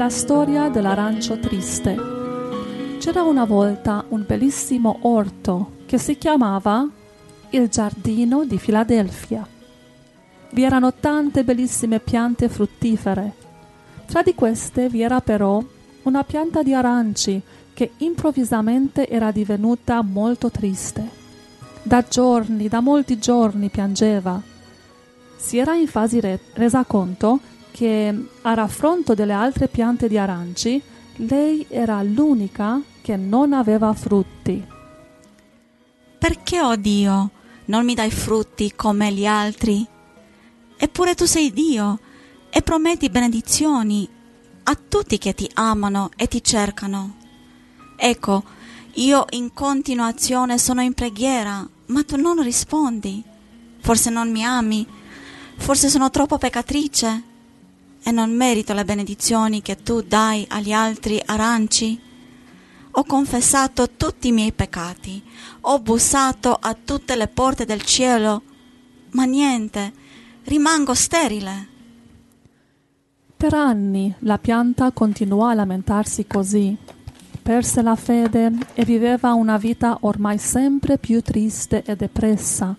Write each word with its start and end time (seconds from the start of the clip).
La 0.00 0.08
storia 0.08 0.70
dell'arancio 0.70 1.38
triste. 1.38 1.94
C'era 2.98 3.20
una 3.20 3.44
volta 3.44 4.02
un 4.08 4.24
bellissimo 4.26 5.00
orto 5.02 5.72
che 5.84 5.98
si 5.98 6.16
chiamava 6.16 6.88
il 7.50 7.68
Giardino 7.68 8.46
di 8.46 8.58
Filadelfia. 8.58 9.46
Vi 10.52 10.62
erano 10.62 10.94
tante 10.94 11.44
bellissime 11.44 12.00
piante 12.00 12.48
fruttifere. 12.48 13.34
Tra 14.06 14.22
di 14.22 14.34
queste 14.34 14.88
vi 14.88 15.02
era 15.02 15.20
però 15.20 15.62
una 16.04 16.24
pianta 16.24 16.62
di 16.62 16.72
aranci 16.72 17.38
che 17.74 17.90
improvvisamente 17.98 19.06
era 19.06 19.30
divenuta 19.30 20.00
molto 20.00 20.50
triste. 20.50 21.06
Da 21.82 22.02
giorni, 22.08 22.68
da 22.68 22.80
molti 22.80 23.18
giorni 23.18 23.68
piangeva. 23.68 24.40
Si 25.36 25.58
era 25.58 25.74
infatti 25.74 26.20
re- 26.20 26.40
resa 26.54 26.84
conto 26.84 27.58
che 27.70 28.26
a 28.42 28.54
raffronto 28.54 29.14
delle 29.14 29.32
altre 29.32 29.68
piante 29.68 30.08
di 30.08 30.18
aranci, 30.18 30.80
lei 31.16 31.66
era 31.68 32.02
l'unica 32.02 32.80
che 33.00 33.16
non 33.16 33.52
aveva 33.52 33.92
frutti. 33.92 34.64
Perché, 36.18 36.60
oh 36.60 36.76
Dio, 36.76 37.30
non 37.66 37.84
mi 37.84 37.94
dai 37.94 38.10
frutti 38.10 38.74
come 38.74 39.12
gli 39.12 39.26
altri? 39.26 39.86
Eppure 40.76 41.14
tu 41.14 41.24
sei 41.24 41.52
Dio 41.52 41.98
e 42.50 42.62
prometti 42.62 43.10
benedizioni 43.10 44.08
a 44.64 44.78
tutti 44.88 45.18
che 45.18 45.34
ti 45.34 45.50
amano 45.54 46.10
e 46.16 46.26
ti 46.26 46.42
cercano. 46.42 47.16
Ecco, 47.96 48.42
io 48.94 49.24
in 49.30 49.52
continuazione 49.52 50.58
sono 50.58 50.80
in 50.82 50.94
preghiera, 50.94 51.66
ma 51.86 52.02
tu 52.02 52.16
non 52.16 52.42
rispondi. 52.42 53.22
Forse 53.78 54.10
non 54.10 54.30
mi 54.30 54.44
ami, 54.44 54.86
forse 55.56 55.88
sono 55.88 56.10
troppo 56.10 56.38
peccatrice 56.38 57.28
e 58.02 58.10
non 58.10 58.34
merito 58.34 58.72
le 58.72 58.84
benedizioni 58.84 59.62
che 59.62 59.82
tu 59.82 60.02
dai 60.02 60.44
agli 60.48 60.72
altri 60.72 61.20
aranci? 61.24 62.00
Ho 62.92 63.04
confessato 63.04 63.90
tutti 63.96 64.28
i 64.28 64.32
miei 64.32 64.52
peccati, 64.52 65.22
ho 65.62 65.78
bussato 65.80 66.56
a 66.60 66.74
tutte 66.74 67.14
le 67.14 67.28
porte 67.28 67.64
del 67.64 67.82
cielo, 67.82 68.42
ma 69.10 69.24
niente, 69.24 69.92
rimango 70.44 70.94
sterile. 70.94 71.68
Per 73.36 73.54
anni 73.54 74.14
la 74.20 74.38
pianta 74.38 74.90
continuò 74.90 75.46
a 75.46 75.54
lamentarsi 75.54 76.26
così. 76.26 76.76
Perse 77.42 77.82
la 77.82 77.96
fede 77.96 78.52
e 78.74 78.84
viveva 78.84 79.32
una 79.32 79.56
vita 79.56 79.98
ormai 80.00 80.38
sempre 80.38 80.98
più 80.98 81.22
triste 81.22 81.82
e 81.84 81.96
depressa 81.96 82.76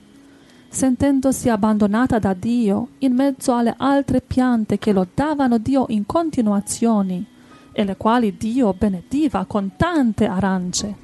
sentendosi 0.72 1.50
abbandonata 1.50 2.18
da 2.18 2.34
Dio 2.34 2.92
in 3.00 3.14
mezzo 3.14 3.54
alle 3.54 3.76
altre 3.78 4.22
piante 4.22 4.80
che 4.80 4.94
lodavano 4.94 5.58
Dio 5.58 5.86
in 5.90 6.06
continuazione 6.06 7.26
e 7.74 7.84
le 7.84 7.98
quali 7.98 8.38
Dio 8.38 8.74
benediva 8.74 9.44
con 9.46 9.74
tante 9.76 10.26
arance. 10.26 10.96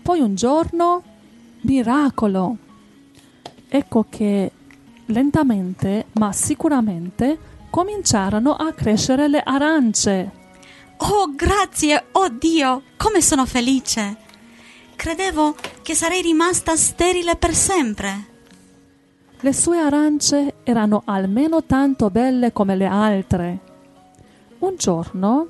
Poi 0.00 0.20
un 0.20 0.34
giorno, 0.34 1.02
miracolo! 1.60 2.56
Ecco 3.68 4.06
che 4.08 4.50
lentamente 5.04 6.06
ma 6.12 6.32
sicuramente 6.32 7.38
cominciarono 7.68 8.54
a 8.54 8.72
crescere 8.72 9.28
le 9.28 9.42
arance. 9.44 10.30
Oh, 10.96 11.34
grazie, 11.34 12.06
oh 12.12 12.30
Dio, 12.30 12.82
come 12.96 13.20
sono 13.20 13.44
felice! 13.44 14.16
Credevo 14.96 15.54
che 15.82 15.94
sarei 15.94 16.22
rimasta 16.22 16.76
sterile 16.76 17.36
per 17.36 17.54
sempre. 17.54 18.29
Le 19.42 19.54
sue 19.54 19.78
arance 19.78 20.56
erano 20.64 21.00
almeno 21.06 21.64
tanto 21.64 22.10
belle 22.10 22.52
come 22.52 22.76
le 22.76 22.84
altre. 22.84 23.58
Un 24.58 24.74
giorno 24.76 25.48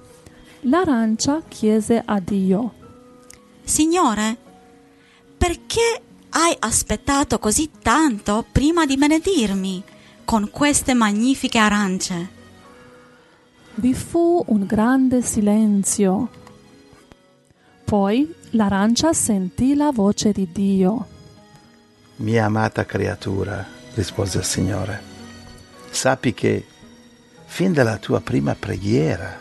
l'arancia 0.60 1.42
chiese 1.48 2.00
a 2.04 2.20
Dio, 2.20 2.72
Signore, 3.64 4.36
perché 5.36 6.02
hai 6.28 6.54
aspettato 6.60 7.40
così 7.40 7.70
tanto 7.82 8.44
prima 8.52 8.86
di 8.86 8.96
benedirmi 8.96 9.82
con 10.24 10.50
queste 10.50 10.94
magnifiche 10.94 11.58
arance? 11.58 12.28
Vi 13.74 13.92
fu 13.92 14.40
un 14.46 14.66
grande 14.66 15.20
silenzio. 15.20 16.28
Poi 17.84 18.32
l'arancia 18.50 19.12
sentì 19.12 19.74
la 19.74 19.90
voce 19.90 20.30
di 20.30 20.48
Dio. 20.52 21.06
Mia 22.16 22.44
amata 22.44 22.84
creatura, 22.84 23.66
rispose 23.94 24.38
il 24.38 24.44
Signore. 24.44 25.02
Sappi 25.90 26.32
che 26.34 26.64
fin 27.46 27.72
dalla 27.72 27.98
tua 27.98 28.20
prima 28.20 28.54
preghiera 28.54 29.38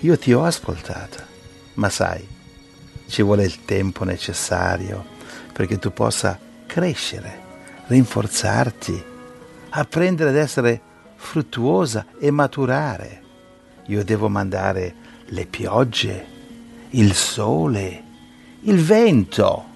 io 0.00 0.18
ti 0.18 0.32
ho 0.32 0.44
ascoltata, 0.44 1.26
ma 1.74 1.88
sai, 1.88 2.26
ci 3.06 3.22
vuole 3.22 3.44
il 3.44 3.64
tempo 3.64 4.04
necessario 4.04 5.12
perché 5.52 5.78
tu 5.78 5.92
possa 5.92 6.38
crescere, 6.66 7.40
rinforzarti, 7.86 9.04
apprendere 9.70 10.30
ad 10.30 10.36
essere 10.36 10.80
fruttuosa 11.14 12.06
e 12.18 12.30
maturare. 12.30 13.22
Io 13.86 14.04
devo 14.04 14.28
mandare 14.28 14.94
le 15.26 15.46
piogge, 15.46 16.26
il 16.90 17.14
sole, 17.14 18.02
il 18.62 18.82
vento. 18.82 19.72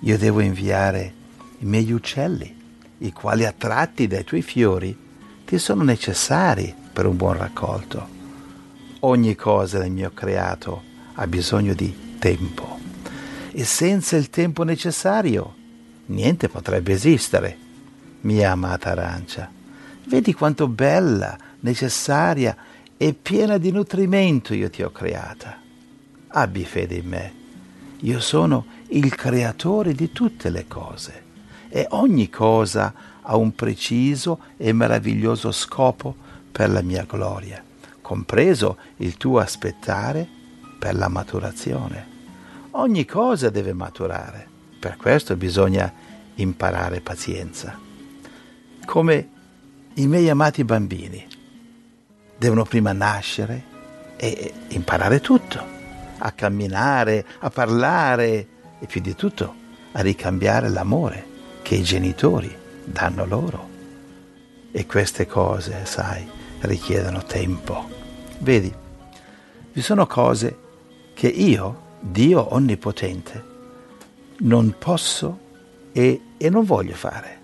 Io 0.00 0.18
devo 0.18 0.40
inviare 0.40 1.14
i 1.58 1.64
miei 1.64 1.90
uccelli 1.92 2.57
i 2.98 3.12
quali 3.12 3.44
attratti 3.44 4.06
dai 4.06 4.24
tuoi 4.24 4.42
fiori 4.42 4.96
ti 5.44 5.58
sono 5.58 5.82
necessari 5.82 6.74
per 6.92 7.06
un 7.06 7.16
buon 7.16 7.36
raccolto. 7.36 8.16
Ogni 9.00 9.34
cosa 9.36 9.78
nel 9.78 9.92
mio 9.92 10.10
creato 10.12 10.82
ha 11.14 11.26
bisogno 11.26 11.74
di 11.74 12.16
tempo 12.18 12.78
e 13.52 13.64
senza 13.64 14.16
il 14.16 14.30
tempo 14.30 14.64
necessario 14.64 15.54
niente 16.06 16.48
potrebbe 16.48 16.92
esistere. 16.92 17.56
Mia 18.22 18.50
amata 18.50 18.90
arancia, 18.90 19.50
vedi 20.06 20.34
quanto 20.34 20.66
bella, 20.66 21.38
necessaria 21.60 22.56
e 22.96 23.14
piena 23.14 23.58
di 23.58 23.70
nutrimento 23.70 24.54
io 24.54 24.68
ti 24.68 24.82
ho 24.82 24.90
creata. 24.90 25.60
Abbi 26.30 26.64
fede 26.64 26.96
in 26.96 27.06
me. 27.06 27.32
Io 28.00 28.20
sono 28.20 28.66
il 28.88 29.14
creatore 29.14 29.94
di 29.94 30.10
tutte 30.12 30.50
le 30.50 30.66
cose 30.66 31.26
e 31.68 31.86
ogni 31.90 32.30
cosa 32.30 32.92
ha 33.22 33.36
un 33.36 33.54
preciso 33.54 34.40
e 34.56 34.72
meraviglioso 34.72 35.52
scopo 35.52 36.14
per 36.50 36.70
la 36.70 36.82
mia 36.82 37.04
gloria, 37.04 37.62
compreso 38.00 38.78
il 38.96 39.16
tuo 39.16 39.38
aspettare 39.38 40.26
per 40.78 40.96
la 40.96 41.08
maturazione. 41.08 42.16
Ogni 42.72 43.04
cosa 43.04 43.50
deve 43.50 43.72
maturare, 43.72 44.46
per 44.78 44.96
questo 44.96 45.36
bisogna 45.36 45.92
imparare 46.36 47.00
pazienza. 47.00 47.78
Come 48.84 49.28
i 49.94 50.06
miei 50.06 50.30
amati 50.30 50.64
bambini 50.64 51.26
devono 52.36 52.64
prima 52.64 52.92
nascere 52.92 53.64
e 54.16 54.52
imparare 54.68 55.20
tutto, 55.20 55.76
a 56.18 56.32
camminare, 56.32 57.26
a 57.40 57.50
parlare 57.50 58.48
e 58.78 58.86
più 58.86 59.00
di 59.00 59.14
tutto 59.14 59.54
a 59.92 60.00
ricambiare 60.00 60.68
l'amore 60.68 61.36
che 61.68 61.74
i 61.74 61.82
genitori 61.82 62.50
danno 62.82 63.26
loro. 63.26 63.68
E 64.72 64.86
queste 64.86 65.26
cose, 65.26 65.84
sai, 65.84 66.26
richiedono 66.60 67.22
tempo. 67.24 67.86
Vedi, 68.38 68.72
vi 69.74 69.82
sono 69.82 70.06
cose 70.06 70.56
che 71.12 71.26
io, 71.26 71.82
Dio 72.00 72.54
Onnipotente, 72.54 73.44
non 74.38 74.76
posso 74.78 75.38
e, 75.92 76.22
e 76.38 76.48
non 76.48 76.64
voglio 76.64 76.94
fare. 76.94 77.38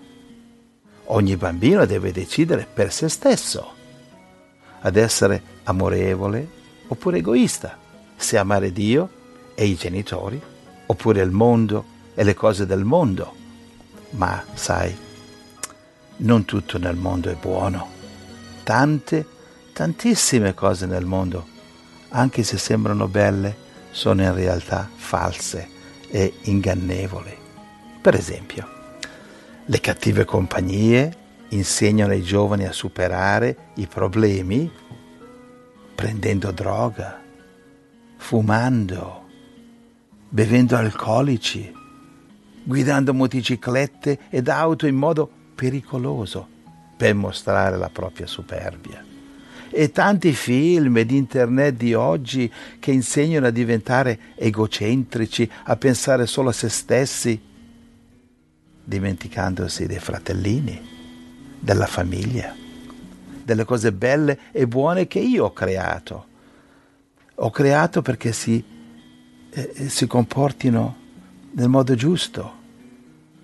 Ogni 1.03 1.37
bambino 1.37 1.85
deve 1.85 2.11
decidere 2.11 2.65
per 2.65 2.91
se 2.91 3.09
stesso 3.09 3.73
ad 4.79 4.95
essere 4.95 5.43
amorevole 5.65 6.49
oppure 6.87 7.19
egoista, 7.19 7.77
se 8.15 8.39
amare 8.39 8.71
Dio 8.71 9.07
e 9.53 9.67
i 9.67 9.75
genitori, 9.75 10.41
oppure 10.87 11.21
il 11.21 11.29
mondo 11.29 11.85
e 12.15 12.23
le 12.23 12.33
cose 12.33 12.65
del 12.65 12.85
mondo 12.85 13.43
ma 14.11 14.43
sai, 14.53 14.95
non 16.17 16.45
tutto 16.45 16.77
nel 16.77 16.95
mondo 16.95 17.29
è 17.29 17.35
buono. 17.35 17.89
Tante, 18.63 19.25
tantissime 19.73 20.53
cose 20.53 20.85
nel 20.85 21.05
mondo, 21.05 21.47
anche 22.09 22.43
se 22.43 22.57
sembrano 22.57 23.07
belle, 23.07 23.63
sono 23.91 24.21
in 24.21 24.33
realtà 24.33 24.89
false 24.93 25.69
e 26.09 26.33
ingannevoli. 26.43 27.37
Per 28.01 28.15
esempio, 28.15 28.67
le 29.65 29.79
cattive 29.79 30.25
compagnie 30.25 31.23
insegnano 31.49 32.11
ai 32.11 32.21
giovani 32.21 32.65
a 32.65 32.71
superare 32.71 33.69
i 33.75 33.87
problemi 33.87 34.71
prendendo 35.95 36.51
droga, 36.51 37.21
fumando, 38.17 39.23
bevendo 40.29 40.75
alcolici, 40.75 41.73
guidando 42.65 43.13
motociclette 43.13 44.19
ed 44.29 44.49
auto 44.49 44.87
in 44.87 44.95
modo 44.95 45.29
pericoloso 45.53 46.47
per 46.97 47.13
mostrare 47.13 47.77
la 47.77 47.89
propria 47.89 48.27
superbia. 48.27 49.03
e 49.77 49.91
tanti 49.91 50.31
film 50.31 50.95
ed 50.97 51.11
internet 51.11 51.75
di 51.75 51.93
oggi 51.93 52.49
che 52.79 52.91
insegnano 52.91 53.47
a 53.47 53.49
diventare 53.49 54.17
egocentrici, 54.35 55.49
a 55.65 55.75
pensare 55.75 56.27
solo 56.27 56.49
a 56.49 56.53
se 56.53 56.69
stessi, 56.69 57.37
dimenticandosi 58.81 59.85
dei 59.85 59.99
fratellini, 59.99 60.81
della 61.59 61.87
famiglia, 61.87 62.55
delle 63.43 63.65
cose 63.65 63.91
belle 63.91 64.39
e 64.53 64.65
buone 64.65 65.07
che 65.07 65.19
io 65.19 65.45
ho 65.45 65.51
creato. 65.51 66.25
Ho 67.35 67.49
creato 67.49 68.01
perché 68.01 68.31
si, 68.31 68.63
eh, 69.49 69.89
si 69.89 70.07
comportino 70.07 71.03
nel 71.55 71.69
modo 71.69 71.95
giusto 71.95 72.63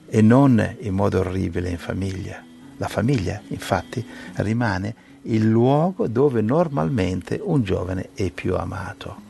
e 0.08 0.22
non 0.22 0.76
in 0.80 0.94
modo 0.94 1.20
orribile 1.20 1.70
in 1.70 1.78
famiglia. 1.78 2.44
La 2.78 2.88
famiglia, 2.88 3.42
infatti, 3.48 4.06
rimane 4.36 4.96
il 5.24 5.48
luogo 5.48 6.08
dove 6.08 6.42
normalmente 6.42 7.40
un 7.42 7.64
giovane 7.64 8.10
è 8.14 8.30
più 8.32 8.56
amato. 8.56 9.30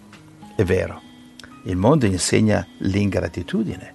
È 0.55 0.63
vero, 0.63 1.01
il 1.65 1.75
mondo 1.75 2.05
insegna 2.05 2.65
l'ingratitudine, 2.79 3.93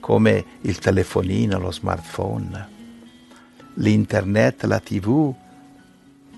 come 0.00 0.44
il 0.62 0.78
telefonino, 0.78 1.58
lo 1.58 1.72
smartphone, 1.72 2.68
l'internet, 3.74 4.64
la 4.64 4.80
tv, 4.80 5.32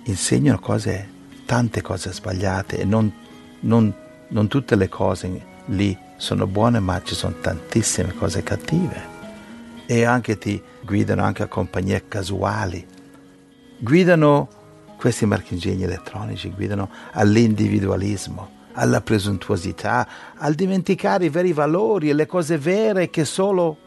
insegnano 0.04 0.60
cose, 0.60 1.08
tante 1.46 1.82
cose 1.82 2.12
sbagliate 2.12 2.78
e 2.78 2.84
non, 2.84 3.12
non, 3.60 3.92
non 4.28 4.46
tutte 4.46 4.76
le 4.76 4.88
cose 4.88 5.56
lì 5.66 6.06
sono 6.18 6.46
buone, 6.46 6.80
ma 6.80 7.00
ci 7.02 7.14
sono 7.14 7.36
tantissime 7.40 8.12
cose 8.12 8.42
cattive 8.42 9.16
e 9.86 10.04
anche 10.04 10.36
ti 10.36 10.60
guidano 10.82 11.22
anche 11.22 11.44
a 11.44 11.46
compagnie 11.46 12.08
casuali. 12.08 12.86
Guidano 13.78 14.48
questi 14.98 15.24
marchingegni 15.24 15.84
elettronici, 15.84 16.50
guidano 16.50 16.90
all'individualismo, 17.12 18.50
alla 18.72 19.00
presuntuosità, 19.00 20.06
al 20.36 20.54
dimenticare 20.54 21.26
i 21.26 21.30
veri 21.30 21.52
valori 21.52 22.10
e 22.10 22.14
le 22.14 22.26
cose 22.26 22.58
vere 22.58 23.08
che 23.10 23.24
solo 23.24 23.78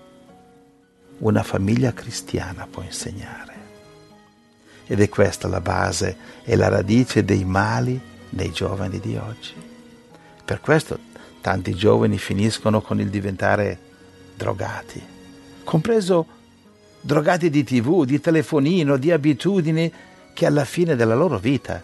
una 1.20 1.44
famiglia 1.44 1.94
cristiana 1.94 2.66
può 2.72 2.82
insegnare. 2.82 3.50
Ed 4.88 5.02
è 5.02 5.10
questa 5.10 5.48
la 5.48 5.62
base 5.62 6.18
e 6.44 6.56
la 6.56 6.70
radice 6.70 7.26
dei 7.26 7.44
mali 7.44 8.00
nei 8.30 8.52
giovani 8.52 9.00
di 9.00 9.18
oggi. 9.18 9.54
Per 10.44 10.60
questo 10.62 10.98
tanti 11.42 11.74
giovani 11.74 12.18
finiscono 12.18 12.82
con 12.82 13.02
il 13.02 13.10
diventare 13.10 13.90
drogati, 14.36 15.02
compreso 15.64 16.26
drogati 17.02 17.50
di 17.50 17.64
tv, 17.64 18.06
di 18.06 18.20
telefonino, 18.20 18.96
di 18.96 19.12
abitudini 19.12 19.92
che 20.34 20.46
alla 20.46 20.66
fine 20.66 20.96
della 20.96 21.16
loro 21.16 21.40
vita 21.40 21.82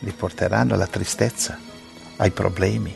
li 0.00 0.12
porteranno 0.12 0.74
alla 0.74 0.86
tristezza, 0.86 1.58
ai 2.16 2.30
problemi, 2.30 2.94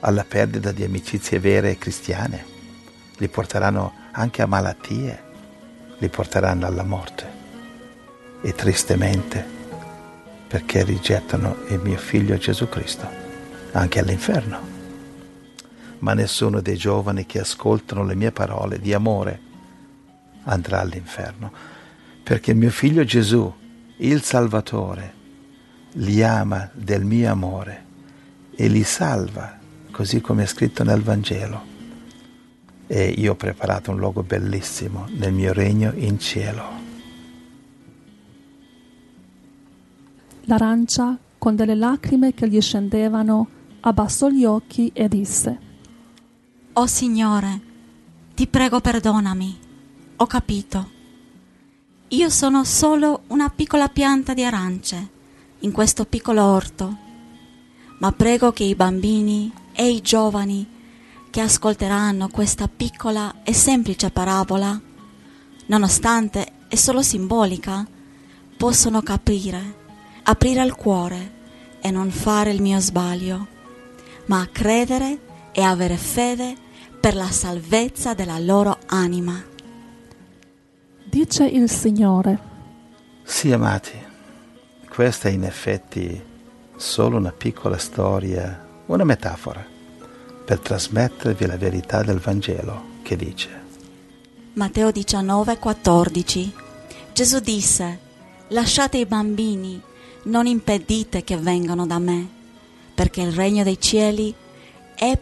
alla 0.00 0.24
perdita 0.24 0.70
di 0.70 0.84
amicizie 0.84 1.38
vere 1.38 1.70
e 1.70 1.78
cristiane, 1.78 2.44
li 3.16 3.28
porteranno 3.28 3.92
anche 4.12 4.42
a 4.42 4.46
malattie, 4.46 5.22
li 5.98 6.08
porteranno 6.08 6.66
alla 6.66 6.84
morte. 6.84 7.42
E 8.42 8.54
tristemente, 8.54 9.44
perché 10.46 10.84
rigettano 10.84 11.56
il 11.68 11.80
mio 11.80 11.96
figlio 11.96 12.36
Gesù 12.36 12.68
Cristo, 12.68 13.08
anche 13.72 13.98
all'inferno 13.98 14.73
ma 16.04 16.12
nessuno 16.12 16.60
dei 16.60 16.76
giovani 16.76 17.24
che 17.24 17.40
ascoltano 17.40 18.04
le 18.04 18.14
mie 18.14 18.30
parole 18.30 18.78
di 18.78 18.92
amore 18.92 19.40
andrà 20.42 20.80
all'inferno, 20.80 21.50
perché 22.22 22.52
mio 22.52 22.68
figlio 22.68 23.04
Gesù, 23.04 23.50
il 23.96 24.20
Salvatore, 24.20 25.14
li 25.92 26.22
ama 26.22 26.68
del 26.74 27.06
mio 27.06 27.30
amore 27.30 27.84
e 28.54 28.68
li 28.68 28.82
salva, 28.82 29.58
così 29.90 30.20
come 30.20 30.42
è 30.42 30.46
scritto 30.46 30.84
nel 30.84 31.00
Vangelo. 31.00 31.72
E 32.86 33.08
io 33.08 33.32
ho 33.32 33.36
preparato 33.36 33.90
un 33.90 33.96
luogo 33.96 34.22
bellissimo 34.22 35.06
nel 35.16 35.32
mio 35.32 35.54
regno 35.54 35.90
in 35.94 36.18
cielo. 36.18 36.82
L'arancia, 40.42 41.16
con 41.38 41.56
delle 41.56 41.74
lacrime 41.74 42.34
che 42.34 42.46
gli 42.46 42.60
scendevano, 42.60 43.48
abbassò 43.80 44.28
gli 44.28 44.44
occhi 44.44 44.90
e 44.92 45.08
disse 45.08 45.72
Oh 46.76 46.88
Signore, 46.88 47.60
ti 48.34 48.48
prego 48.48 48.80
perdonami. 48.80 49.58
Ho 50.16 50.26
capito. 50.26 50.90
Io 52.08 52.28
sono 52.28 52.64
solo 52.64 53.22
una 53.28 53.48
piccola 53.48 53.88
pianta 53.88 54.34
di 54.34 54.42
arance 54.42 55.10
in 55.60 55.70
questo 55.70 56.04
piccolo 56.04 56.42
orto, 56.42 56.96
ma 58.00 58.10
prego 58.10 58.50
che 58.50 58.64
i 58.64 58.74
bambini 58.74 59.52
e 59.72 59.88
i 59.88 60.00
giovani 60.00 60.68
che 61.30 61.40
ascolteranno 61.40 62.26
questa 62.26 62.66
piccola 62.66 63.42
e 63.44 63.54
semplice 63.54 64.10
parabola, 64.10 64.76
nonostante 65.66 66.66
è 66.66 66.74
solo 66.74 67.02
simbolica, 67.02 67.86
possono 68.56 69.00
capire, 69.00 69.76
aprire 70.24 70.64
il 70.64 70.74
cuore 70.74 71.34
e 71.80 71.92
non 71.92 72.10
fare 72.10 72.50
il 72.50 72.60
mio 72.60 72.80
sbaglio, 72.80 73.46
ma 74.26 74.48
credere 74.50 75.50
e 75.52 75.62
avere 75.62 75.96
fede 75.96 76.62
per 77.04 77.16
la 77.16 77.30
salvezza 77.30 78.14
della 78.14 78.38
loro 78.38 78.78
anima. 78.86 79.38
Dice 81.04 81.44
il 81.44 81.68
Signore. 81.68 82.38
Sì, 83.22 83.52
amati, 83.52 83.92
questa 84.88 85.28
è 85.28 85.32
in 85.32 85.44
effetti 85.44 86.18
solo 86.76 87.18
una 87.18 87.30
piccola 87.30 87.76
storia, 87.76 88.66
una 88.86 89.04
metafora, 89.04 89.62
per 90.46 90.60
trasmettervi 90.60 91.44
la 91.44 91.58
verità 91.58 92.02
del 92.02 92.20
Vangelo 92.20 92.82
che 93.02 93.16
dice. 93.16 93.50
Matteo 94.54 94.90
19, 94.90 95.58
14. 95.58 96.54
Gesù 97.12 97.38
disse, 97.40 97.98
lasciate 98.48 98.96
i 98.96 99.04
bambini, 99.04 99.78
non 100.22 100.46
impedite 100.46 101.22
che 101.22 101.36
vengano 101.36 101.84
da 101.84 101.98
me, 101.98 102.26
perché 102.94 103.20
il 103.20 103.32
regno 103.32 103.62
dei 103.62 103.78
cieli 103.78 104.30
è 104.30 104.43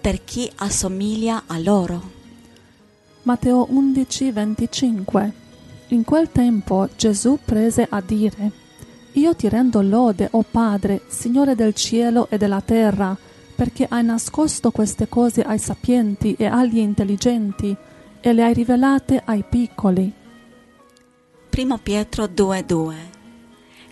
per 0.02 0.24
chi 0.24 0.50
assomiglia 0.56 1.44
a 1.46 1.58
loro. 1.58 2.00
Matteo 3.22 3.66
11, 3.70 4.32
25 4.32 5.32
In 5.88 6.04
quel 6.04 6.30
tempo 6.30 6.88
Gesù 6.96 7.38
prese 7.44 7.86
a 7.88 8.00
dire, 8.00 8.50
Io 9.12 9.34
ti 9.36 9.48
rendo 9.48 9.80
lode, 9.80 10.28
o 10.32 10.44
Padre, 10.48 11.02
Signore 11.06 11.54
del 11.54 11.74
cielo 11.74 12.28
e 12.30 12.36
della 12.36 12.60
terra, 12.60 13.16
perché 13.54 13.86
hai 13.88 14.04
nascosto 14.04 14.70
queste 14.72 15.08
cose 15.08 15.42
ai 15.42 15.58
sapienti 15.58 16.34
e 16.34 16.46
agli 16.46 16.78
intelligenti 16.78 17.76
e 18.20 18.32
le 18.32 18.42
hai 18.42 18.54
rivelate 18.54 19.22
ai 19.24 19.44
piccoli. 19.48 20.12
Primo 21.48 21.78
Pietro 21.78 22.24
2:2 22.24 22.94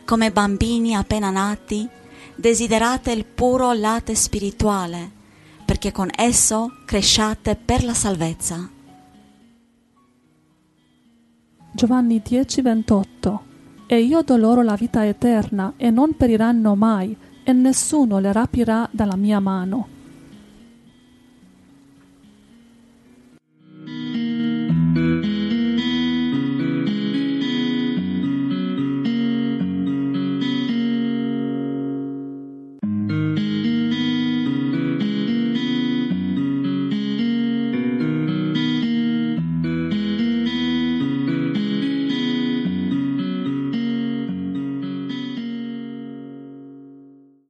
Come 0.05 0.33
bambini 0.33 0.95
appena 0.97 1.31
nati, 1.31 1.89
desiderate 2.35 3.13
il 3.13 3.25
puro 3.25 3.73
latte 3.73 4.15
spirituale 4.15 5.19
perché 5.71 5.93
con 5.93 6.11
esso 6.17 6.73
cresciate 6.85 7.55
per 7.55 7.85
la 7.85 7.95
salvezza. 7.95 8.69
Giovanni 11.71 12.21
10:28 12.29 13.39
E 13.87 14.01
io 14.01 14.23
do 14.23 14.37
loro 14.37 14.63
la 14.63 14.75
vita 14.75 15.07
eterna 15.07 15.75
e 15.77 15.91
non 15.91 16.17
periranno 16.17 16.75
mai 16.75 17.17
e 17.45 17.53
nessuno 17.53 18.19
le 18.19 18.33
rapirà 18.33 18.89
dalla 18.91 19.15
mia 19.15 19.39
mano. 19.39 20.00